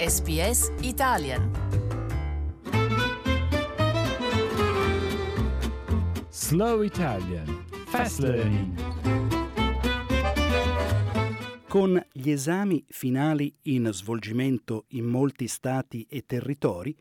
[0.00, 1.50] SBS Italian.
[6.30, 8.80] Slow Italian Fast Learning.
[11.68, 16.96] Con gli esami finali in svolgimento in molti stati e territori,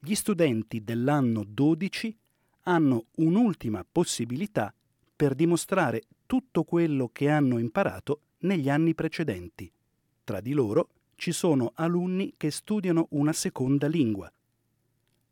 [0.00, 2.18] gli studenti dell'anno 12
[2.62, 4.74] hanno un'ultima possibilità
[5.14, 9.72] per dimostrare tutto quello che hanno imparato negli anni precedenti.
[10.24, 14.32] Tra di loro ci sono alunni che studiano una seconda lingua.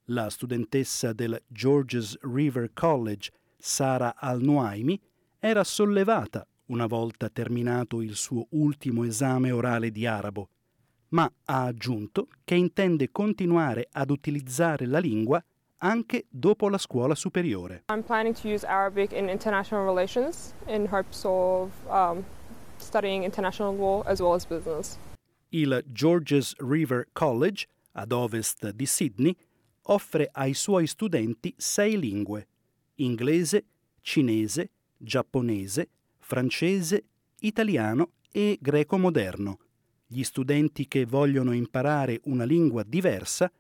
[0.07, 5.01] La studentessa del Georges River College, Sara Al-Nuaimi,
[5.39, 10.49] era sollevata una volta terminato il suo ultimo esame orale di arabo,
[11.09, 15.43] ma ha aggiunto che intende continuare ad utilizzare la lingua
[15.79, 17.85] anche dopo la scuola superiore.
[17.91, 22.25] I'm planning to use Arabic in international relations in hopes of um,
[22.79, 24.99] studying international law as well as business.
[25.51, 29.37] Il Georges River College, ad ovest di Sydney,
[29.83, 32.47] offre ai suoi studenti sei lingue:
[32.97, 33.65] inglese,
[34.01, 35.89] cinese, giapponese,
[36.19, 37.05] francese,
[37.41, 39.59] italiano e greco moderno.
[40.07, 43.51] Gli studenti che vogliono imparare una lingua diversa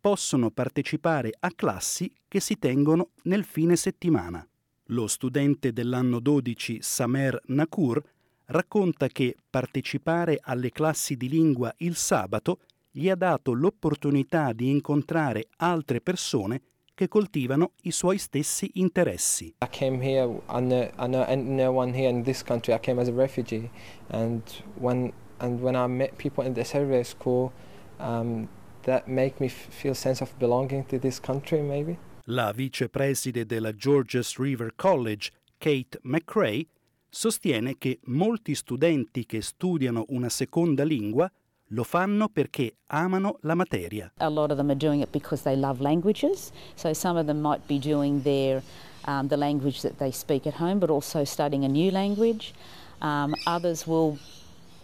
[0.00, 4.46] possono partecipare a classi che si tengono nel fine settimana.
[4.86, 8.02] Lo studente dell'anno 12 Samer Nakur
[8.50, 12.58] racconta che partecipare alle classi di lingua il sabato
[12.90, 16.62] gli ha dato l'opportunità di incontrare altre persone
[16.92, 19.54] che coltivano i suoi stessi interessi.
[19.62, 23.08] I came here, I know, I know, one here in this country, I came as
[23.08, 23.70] a refugee
[24.08, 24.42] and
[24.74, 27.52] when, and when I met people in the survey school
[27.98, 28.48] um,
[28.82, 31.96] that make me feel sense of belonging to this country maybe.
[32.24, 36.66] La vicepreside della Georges River College, Kate McRae,
[37.10, 41.30] sostiene che molti studenti che studiano una seconda lingua
[41.72, 44.10] lo fanno perché amano la materia.
[44.18, 46.52] A lot of them are doing it because they love languages.
[46.74, 48.62] So some of them might be doing their
[49.06, 52.54] um, the language that they speak at home, but also studying a new language.
[53.00, 54.18] Um, others will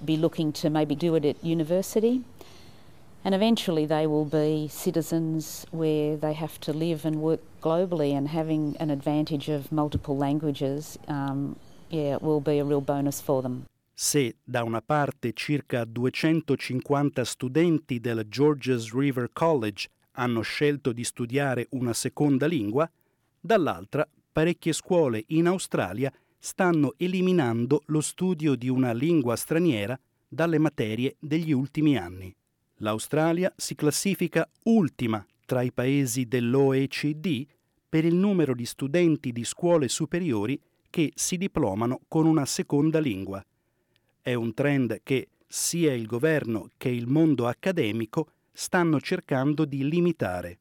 [0.05, 2.23] be looking to maybe do it at university.
[3.25, 8.29] And eventually they will be citizens where they have to live and work globally and
[8.29, 11.57] having an advantage of multiple languages um,
[11.89, 13.65] yeah, will be a real bonus for them.
[13.93, 21.67] Se da una parte circa 250 studenti del Georges River College hanno scelto di studiare
[21.71, 22.91] una seconda lingua,
[23.41, 29.99] dall'altra parecchie scuole in Australia stanno eliminando lo studio di una lingua straniera
[30.29, 32.35] dalle materie degli ultimi anni.
[32.81, 37.47] L'Australia si classifica ultima tra i paesi dell'OECD
[37.89, 40.61] per il numero di studenti di scuole superiori
[40.97, 43.45] che si diplomano con una seconda lingua.
[44.23, 50.59] È un trend che sia il governo che il mondo accademico stanno cercando di limitare.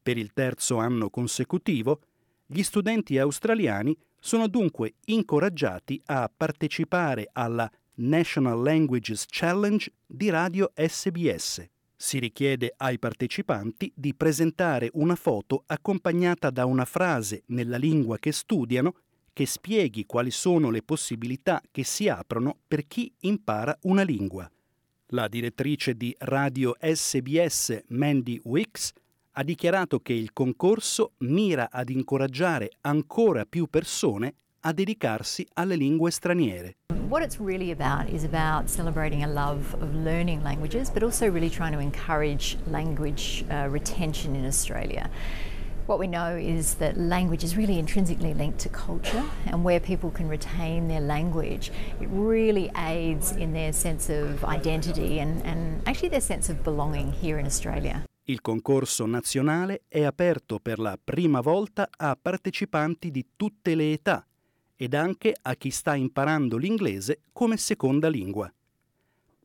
[0.00, 2.02] Per il terzo anno consecutivo,
[2.46, 11.68] gli studenti australiani sono dunque incoraggiati a partecipare alla National Languages Challenge di Radio SBS.
[11.96, 18.30] Si richiede ai partecipanti di presentare una foto accompagnata da una frase nella lingua che
[18.30, 18.94] studiano
[19.32, 24.50] che spieghi quali sono le possibilità che si aprono per chi impara una lingua.
[25.08, 28.92] La direttrice di Radio SBS Mandy Wicks
[29.32, 36.10] ha dichiarato che il concorso mira ad incoraggiare ancora più persone a dedicarsi alle lingue
[36.10, 36.76] straniere.
[37.08, 41.50] What it's really about is about celebrating a love of learning languages, but also really
[41.50, 45.10] trying to encourage language uh, retention in Australia.
[45.86, 50.10] What we know is that language is really intrinsically linked to culture, and where people
[50.10, 56.10] can retain their language, it really aids in their sense of identity and, and actually
[56.10, 58.04] their sense of belonging here in Australia.
[58.24, 64.24] Il concorso nazionale è aperto per la prima volta a partecipanti di tutte le età
[64.76, 68.52] ed anche a chi sta imparando l'inglese come seconda lingua.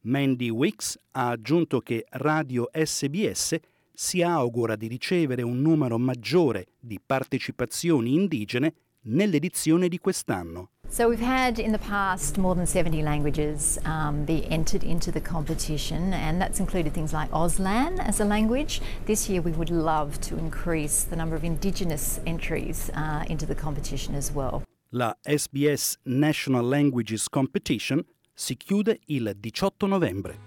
[0.02, 3.58] Mandy Wicks ha aggiunto che Radio SBS
[4.00, 8.74] si augura di ricevere un numero maggiore di partecipazioni indigene
[9.06, 10.70] nell'edizione di quest'anno.
[10.88, 15.20] So we've had in the past more than 70 languages um, be entered into the
[15.20, 18.82] competition and that's included things like Auslan as a language.
[19.06, 23.56] This year we would love to increase the number of indigenous entries uh, into the
[23.56, 24.62] competition as well.
[24.92, 30.47] La SBS National Languages Competition si chiude il 18 novembre.